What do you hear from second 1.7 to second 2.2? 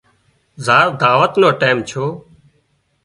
ڇو